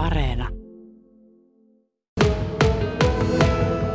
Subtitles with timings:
[0.00, 0.48] Areena.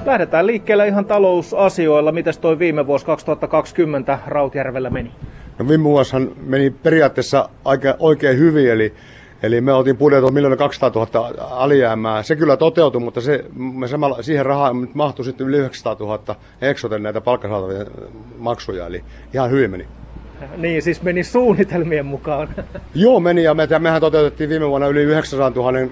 [0.06, 2.12] Lähdetään liikkeelle ihan talousasioilla.
[2.12, 5.12] Mites toi viime vuosi 2020 Rautjärvellä meni?
[5.60, 8.94] No viime vuosihan meni periaatteessa aika, oikein hyvin, eli,
[9.44, 12.24] eli me oltiin budjetoitu miljoona 200 000 alijäämää.
[12.24, 17.04] Se kyllä toteutui, mutta se, me samalla, siihen rahaan mahtui sitten yli 900 000 eksoten
[17.04, 17.86] näitä palkkasaatavia
[18.38, 19.04] maksuja, eli
[19.34, 19.88] ihan hyvin meni.
[20.58, 22.50] Niin, siis meni suunnitelmien mukaan.
[22.96, 25.88] Joo, meni ja me, mehän toteutettiin viime vuonna yli 900 000 äh,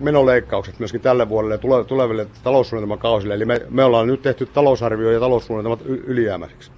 [0.00, 3.34] menoleikkaukset myöskin tälle vuodelle ja tule, tuleville taloussuunnitelmakausille.
[3.34, 6.70] Eli me, me ollaan nyt tehty talousarvio ja taloussuunnitelmat ylijäämäisiksi.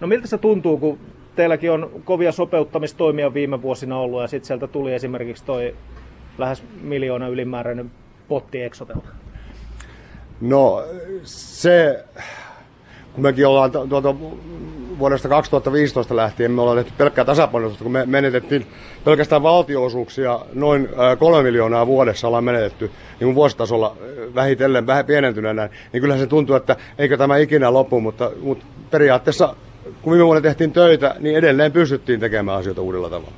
[0.00, 0.98] No miltä se tuntuu, kun
[1.36, 5.74] teilläkin on kovia sopeuttamistoimia viime vuosina ollut ja sitten sieltä tuli esimerkiksi toi
[6.38, 7.90] lähes miljoona ylimääräinen
[8.28, 9.08] potti Exotelta?
[10.40, 10.84] No
[11.22, 12.04] se,
[13.12, 14.14] kun mekin ollaan tuolta
[15.00, 18.66] vuodesta 2015 lähtien, me ollaan tehty pelkkää tasapainotusta, kun me menetettiin
[19.04, 22.90] pelkästään valtioosuuksia noin kolme miljoonaa vuodessa ollaan menetetty
[23.20, 23.96] niin vuositasolla
[24.34, 29.54] vähitellen vähän pienentyneenä, niin kyllähän se tuntuu, että eikö tämä ikinä lopu, mutta, mutta periaatteessa
[30.02, 33.32] kun viime vuonna tehtiin töitä, niin edelleen pystyttiin tekemään asioita uudella tavalla.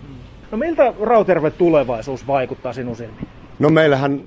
[0.51, 3.29] No miltä Rauterve tulevaisuus vaikuttaa sinun silmiin?
[3.59, 4.23] No meillähän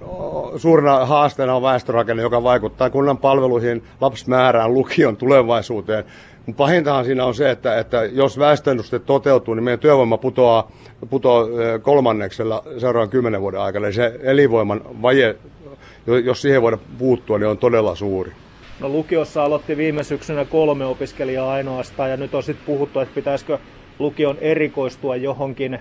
[0.58, 6.04] suurena haasteena on väestörakenne, joka vaikuttaa kunnan palveluihin, lapsimäärään, lukion tulevaisuuteen.
[6.58, 10.72] Pahintahan siinä on se, että, että jos väestöennuste toteutuu, niin meidän työvoima putoaa,
[11.10, 11.48] putoaa
[11.82, 13.86] kolmanneksella seuraavan kymmenen vuoden aikana.
[13.86, 15.36] Eli se elinvoiman vaje,
[16.24, 18.32] jos siihen voidaan puuttua, niin on todella suuri.
[18.80, 23.58] No lukiossa aloitti viime syksynä kolme opiskelijaa ainoastaan ja nyt on sitten puhuttu, että pitäisikö
[24.00, 25.80] lukion erikoistua johonkin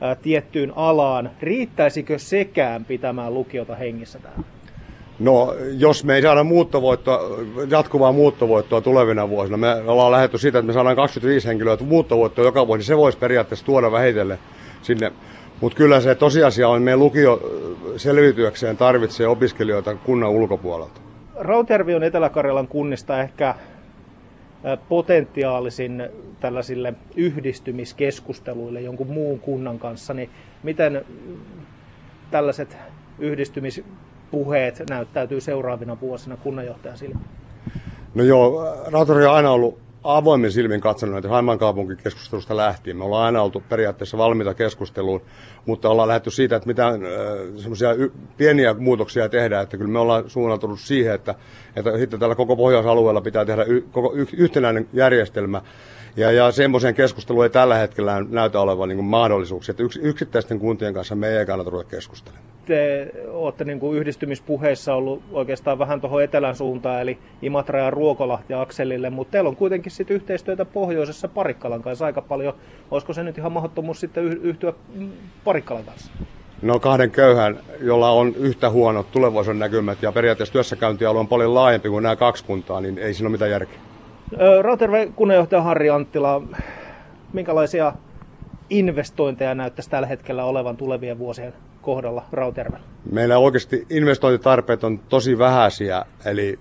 [0.00, 1.30] ää, tiettyyn alaan.
[1.42, 4.57] Riittäisikö sekään pitämään lukiota hengissä täällä?
[5.18, 7.20] No, jos me ei saada muuttovoittoa,
[7.70, 12.66] jatkuvaa muuttovoittoa tulevina vuosina, me ollaan lähdetty siitä, että me saadaan 25 henkilöä muuttovoittoa joka
[12.66, 14.38] vuosi, se voisi periaatteessa tuoda vähitellen
[14.82, 15.12] sinne.
[15.60, 17.40] Mutta kyllä se tosiasia on, että meidän lukio
[17.96, 21.00] selviytyäkseen tarvitsee opiskelijoita kunnan ulkopuolelta.
[21.36, 23.54] Rautjärvi on Etelä-Karjalan kunnista ehkä
[24.88, 26.08] potentiaalisin
[26.40, 30.30] tällaisille yhdistymiskeskusteluille jonkun muun kunnan kanssa, niin
[30.62, 31.04] miten
[32.30, 32.76] tällaiset
[34.32, 37.26] yhdistymispuheet näyttäytyy seuraavina vuosina kunnanjohtajan silmiin?
[38.14, 42.96] No joo, Rautjärvi on aina ollut avoimin silmin katsonut näitä Haimaan kaupunkikeskustelusta lähtien.
[42.96, 45.22] Me ollaan aina oltu periaatteessa valmiita keskusteluun,
[45.66, 47.00] mutta ollaan lähdetty siitä, että mitään
[47.56, 47.90] semmoisia
[48.36, 51.34] pieniä muutoksia tehdään, että kyllä me ollaan suunnautunut siihen, että,
[51.76, 55.62] että sitten tällä koko pohjoisalueella pitää tehdä y- koko y- yhtenäinen järjestelmä,
[56.16, 60.94] ja, ja semmoiseen keskusteluun ei tällä hetkellä näytä olevan niin mahdollisuuksia, että yks, yksittäisten kuntien
[60.94, 62.57] kanssa me ei kannata ruveta keskustelemaan.
[62.68, 68.54] Te olette niin kuin yhdistymispuheissa ollut oikeastaan vähän tuohon etelän suuntaan, eli Imatra ja Ruokolahti
[68.54, 72.54] akselille, mutta teillä on kuitenkin sitten yhteistyötä pohjoisessa Parikkalan kanssa aika paljon.
[72.90, 74.72] Olisiko se nyt ihan mahdottomuus sitten yhtyä
[75.44, 76.12] Parikkalan kanssa?
[76.62, 81.88] No kahden köyhän, jolla on yhtä huonot tulevaisuuden näkymät ja periaatteessa työssäkäyntialue on paljon laajempi
[81.88, 83.78] kuin nämä kaksi kuntaa, niin ei siinä ole mitään järkeä.
[84.62, 86.42] Rauterve kunnanjohtaja Harri Anttila,
[87.32, 87.92] minkälaisia
[88.70, 91.52] investointeja näyttäisi tällä hetkellä olevan tulevien vuosien
[91.88, 92.86] kohdalla Rautervellä?
[93.12, 96.58] Meillä oikeasti investointitarpeet on tosi vähäisiä, eli,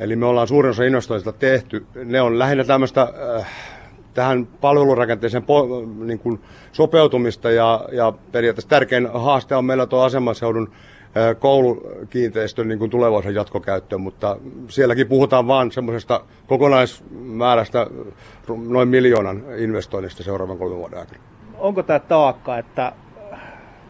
[0.00, 1.86] eli me ollaan suurin osa investoinnista tehty.
[2.04, 3.02] Ne on lähinnä tämmöistä
[3.36, 3.46] äh,
[4.14, 6.40] tähän palvelurakenteeseen po, niin kuin
[6.72, 10.70] sopeutumista ja, ja periaatteessa tärkein haaste on meillä tuo asemanseudun
[11.38, 14.36] koulukiinteistön niin kuin tulevaisuuden jatkokäyttöön, mutta
[14.68, 17.86] sielläkin puhutaan vain semmoisesta kokonaismäärästä
[18.68, 21.20] noin miljoonan investoinnista seuraavan kolmen vuoden aikana.
[21.58, 22.92] Onko tämä taakka, että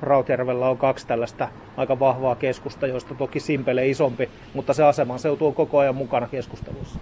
[0.02, 5.46] Rautjärvellä on kaksi tällaista aika vahvaa keskusta, joista toki Simpele isompi, mutta se aseman seutu
[5.46, 7.00] on koko ajan mukana keskustelussa?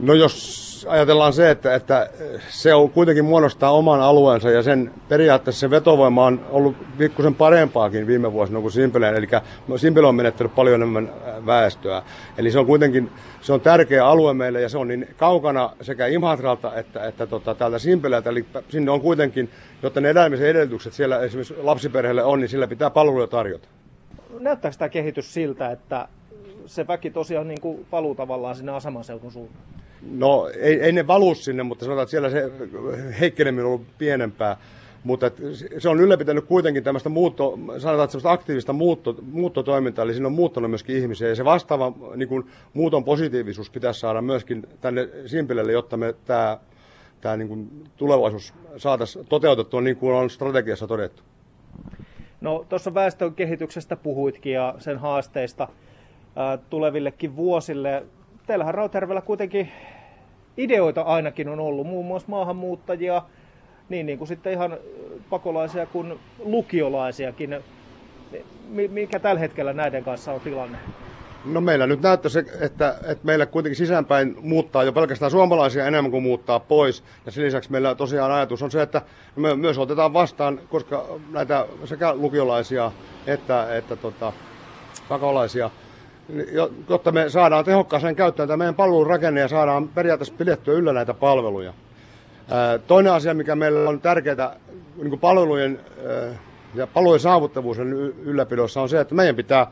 [0.00, 2.10] No jos ajatellaan se, että, että
[2.48, 8.06] se on kuitenkin muodostaa oman alueensa ja sen periaatteessa se vetovoima on ollut pikkusen parempaakin
[8.06, 9.14] viime vuosina kuin Simpeleen.
[9.14, 9.28] Eli
[9.76, 11.12] Simpele on menettänyt paljon enemmän
[11.46, 12.02] väestöä.
[12.38, 16.06] Eli se on kuitenkin se on tärkeä alue meille ja se on niin kaukana sekä
[16.06, 18.30] Imatralta että, että tota, täältä Simpeleeltä.
[18.30, 19.50] Eli sinne on kuitenkin,
[19.82, 23.68] jotta ne elämisen edellytykset siellä esimerkiksi lapsiperheelle on, niin sillä pitää palveluja tarjota.
[24.40, 26.08] Näyttääkö tämä kehitys siltä, että
[26.66, 29.77] se väki tosiaan niin kuin valuu tavallaan sinne asemanseudun suuntaan?
[30.02, 32.52] No ei, ei ne valu sinne, mutta sanotaan, että siellä se
[33.20, 34.56] heikkeneminen on ollut pienempää.
[35.04, 35.30] Mutta
[35.78, 40.70] se on ylläpitänyt kuitenkin tämmöistä muutto, sanotaan, että aktiivista muutto, muuttotoimintaa, eli siinä on muuttanut
[40.70, 41.28] myöskin ihmisiä.
[41.28, 46.58] Ja se vastaava niin kuin, muuton positiivisuus pitäisi saada myöskin tänne Simpilelle, jotta me tämä,
[47.20, 51.22] tämä niin kuin, tulevaisuus saataisiin toteutettua niin kuin on strategiassa todettu.
[52.40, 55.68] No tuossa väestön kehityksestä puhuitkin ja sen haasteista
[56.70, 58.02] tulevillekin vuosille
[58.48, 59.72] teillähän Rautjärvellä kuitenkin
[60.56, 63.22] ideoita ainakin on ollut, muun muassa maahanmuuttajia,
[63.88, 64.76] niin, niin kuin sitten ihan
[65.30, 67.60] pakolaisia kuin lukiolaisiakin.
[68.90, 70.78] Mikä tällä hetkellä näiden kanssa on tilanne?
[71.44, 76.10] No meillä nyt näyttää se, että, että meillä kuitenkin sisäänpäin muuttaa jo pelkästään suomalaisia enemmän
[76.10, 77.04] kuin muuttaa pois.
[77.26, 79.02] Ja sen lisäksi meillä tosiaan ajatus on se, että
[79.36, 82.92] me myös otetaan vastaan, koska näitä sekä lukiolaisia
[83.26, 84.32] että, että tota,
[85.08, 85.70] pakolaisia,
[86.88, 91.14] jotta me saadaan tehokkaaseen käyttöön tämä meidän palvelun rakenne ja saadaan periaatteessa pidettyä yllä näitä
[91.14, 91.72] palveluja.
[92.86, 94.56] Toinen asia, mikä meillä on tärkeää
[95.02, 95.80] niin palvelujen
[96.74, 97.92] ja palvelujen saavuttavuuden
[98.24, 99.66] ylläpidossa on se, että meidän pitää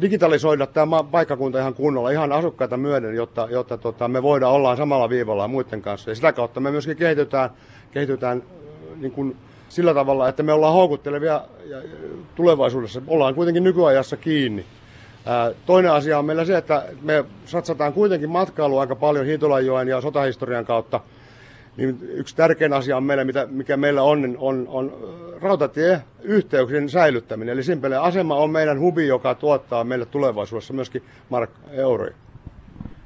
[0.00, 5.08] digitalisoida tämä paikkakunta ihan kunnolla, ihan asukkaita myöden, jotta, jotta tota, me voidaan olla samalla
[5.08, 6.10] viivalla muiden kanssa.
[6.10, 7.50] Ja sitä kautta me myöskin kehitytään,
[7.90, 8.42] kehitytään
[8.96, 9.36] niin kuin
[9.68, 11.82] sillä tavalla, että me ollaan houkuttelevia ja
[12.34, 13.02] tulevaisuudessa.
[13.06, 14.66] Ollaan kuitenkin nykyajassa kiinni.
[15.66, 20.64] Toinen asia on meillä se, että me satsataan kuitenkin matkailu aika paljon Hiitolanjoen ja sotahistorian
[20.64, 21.00] kautta.
[21.76, 24.92] Niin yksi tärkein asia on meillä, mitä, mikä meillä on, niin on, on
[25.40, 27.52] rautatieyhteyksien säilyttäminen.
[27.52, 32.14] Eli Simpele asema on meidän hubi, joka tuottaa meille tulevaisuudessa myöskin mark euroja.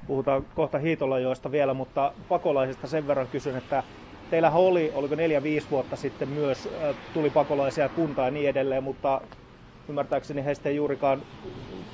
[0.07, 3.83] Puhutaan kohta Hiitolajoista vielä, mutta pakolaisista sen verran kysyn, että
[4.31, 6.69] teillä oli, oliko neljä, viisi vuotta sitten myös,
[7.15, 9.21] tuli pakolaisia kuntaa ja niin edelleen, mutta
[9.89, 11.23] ymmärtääkseni heistä ei juurikaan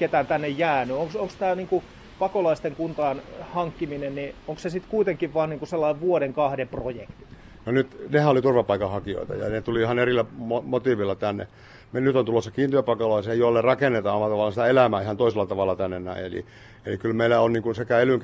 [0.01, 0.97] ketään tänne jäänyt.
[0.97, 1.85] Onko tämä niinku
[2.19, 7.27] pakolaisten kuntaan hankkiminen, niin onko se sitten kuitenkin vain niinku sellainen vuoden kahden projekti?
[7.67, 10.25] No nyt, nehän oli turvapaikanhakijoita ja ne tuli ihan erillä
[10.63, 11.47] motiivilla tänne.
[11.93, 15.99] Me nyt on tulossa kiintiöpakolaisia, joille rakennetaan omalla tavallaan sitä elämää ihan toisella tavalla tänne
[15.99, 16.25] näin.
[16.25, 16.45] Eli,
[16.87, 18.19] eli kyllä meillä on niin kuin sekä ely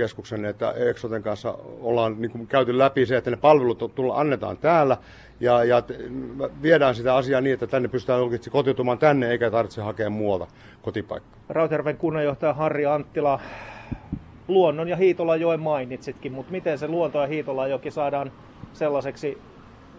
[0.49, 4.97] että Exoten kanssa ollaan niin kuin käyty läpi se, että ne palvelut tulla, annetaan täällä
[5.41, 5.83] ja, ja
[6.63, 10.47] viedään sitä asiaa niin, että tänne pystytään oikeasti kotiutumaan tänne eikä tarvitse hakea muualta
[10.83, 11.41] kotipaikkaa.
[11.49, 13.41] Rautjärven kunnanjohtaja Harri Anttila,
[14.49, 18.33] luonnon ja Hiitolajoen mainitsitkin, mutta miten se luonto ja Hiitolajoki saadaan
[18.73, 19.39] sellaiseksi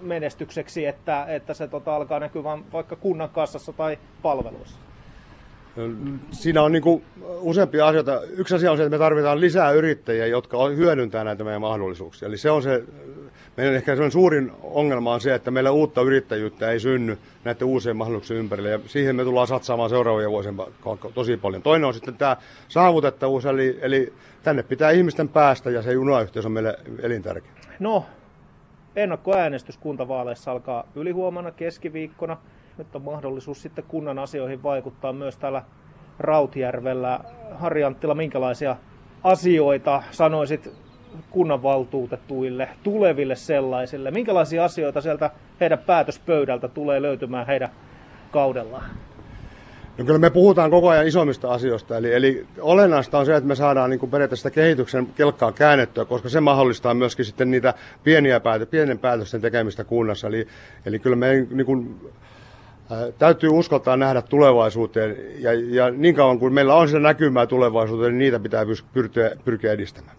[0.02, 4.78] menestykseksi, että, että se tota, alkaa näkyä vaikka kunnan kassassa tai palveluissa?
[6.32, 8.22] Siinä on niin kuin useampia asioita.
[8.24, 12.28] Yksi asia on se, että me tarvitaan lisää yrittäjiä, jotka hyödyntää näitä meidän mahdollisuuksia.
[12.28, 12.84] Eli se on se,
[13.58, 17.98] meidän ehkä se suurin ongelma on se, että meillä uutta yrittäjyyttä ei synny näiden uusien
[17.98, 18.70] mahdollisuuksien ympärille.
[18.70, 20.56] Ja siihen me tullaan satsaamaan seuraavia vuosien
[21.14, 21.62] tosi paljon.
[21.62, 24.14] Toinen on sitten tämä saavutettavuus, eli, eli
[24.44, 27.52] tänne pitää ihmisten päästä ja se junayhteys on meille elintärkeä.
[27.80, 28.06] No,
[28.98, 32.38] Ennakkoäänestys kuntavaaleissa alkaa ylihuomenna keskiviikkona.
[32.78, 35.64] Nyt on mahdollisuus sitten kunnan asioihin vaikuttaa myös täällä
[36.20, 37.20] Rautjärvellä.
[37.52, 38.76] Harri Anttila, minkälaisia
[39.24, 40.72] asioita sanoisit
[41.30, 44.12] kunnanvaltuutettuille, tuleville sellaisille?
[44.12, 45.30] Minkälaisia asioita sieltä
[45.60, 47.70] heidän päätöspöydältä tulee löytymään heidän
[48.32, 48.90] kaudellaan?
[49.98, 53.56] No kyllä me puhutaan koko ajan isommista asioista, eli, eli olennaista on se, että me
[53.56, 57.74] saadaan niin kuin periaatteessa kehityksen kelkkaa käännettyä, koska se mahdollistaa myöskin sitten niitä
[58.04, 60.28] pieniä päätö, pienen päätösten tekemistä kunnassa.
[60.28, 60.48] Eli,
[60.86, 62.12] eli kyllä me niin kuin,
[62.92, 68.12] ää, täytyy uskaltaa nähdä tulevaisuuteen, ja, ja niin kauan kuin meillä on sitä näkymää tulevaisuuteen,
[68.12, 70.16] niin niitä pitää pyrkiä, pyrkiä edistämään.